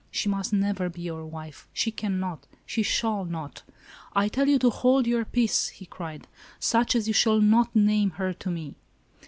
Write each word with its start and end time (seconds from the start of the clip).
She 0.09 0.27
must 0.27 0.51
never 0.51 0.89
be 0.89 1.01
your 1.03 1.27
wife. 1.27 1.67
She 1.73 1.91
cannot! 1.91 2.47
she 2.65 2.81
shall 2.81 3.23
not!"" 3.23 3.61
I 4.23 4.29
tell 4.29 4.47
you 4.47 4.57
to 4.57 4.71
hold 4.71 5.05
your 5.05 5.25
peace!" 5.25 5.67
he 5.77 5.85
cried." 5.85 6.27
Such 6.59 6.95
as 6.95 7.07
you 7.07 7.13
shall 7.13 7.39
not 7.39 7.75
name 7.75 8.09
her 8.17 8.33
to 8.33 8.49
me." 8.49 8.73